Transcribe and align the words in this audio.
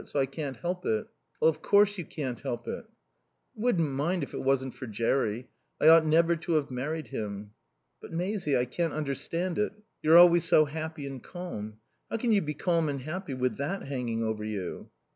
So 0.03 0.19
I 0.19 0.25
can't 0.25 0.57
help 0.57 0.83
it." 0.87 1.05
"Of 1.43 1.61
course 1.61 1.99
you 1.99 2.05
can't 2.05 2.39
help 2.39 2.67
it." 2.67 2.85
"I 3.55 3.61
wouldn't 3.61 3.87
mind 3.91 4.23
if 4.23 4.33
it 4.33 4.41
wasn't 4.41 4.73
for 4.73 4.87
Jerry. 4.87 5.47
I 5.79 5.89
ought 5.89 6.07
never 6.07 6.35
to 6.37 6.53
have 6.53 6.71
married 6.71 7.09
him." 7.09 7.51
"But, 8.01 8.11
Maisie, 8.11 8.57
I 8.57 8.65
can't 8.65 8.93
understand 8.93 9.59
it. 9.59 9.73
You're 10.01 10.17
always 10.17 10.45
so 10.45 10.65
happy 10.65 11.05
and 11.05 11.21
calm. 11.23 11.77
How 12.09 12.17
can 12.17 12.31
you 12.31 12.41
be 12.41 12.55
calm 12.55 12.89
and 12.89 13.01
happy 13.01 13.35
with 13.35 13.57
that 13.57 13.83
hanging 13.83 14.23
over 14.23 14.43
you?" 14.43 14.89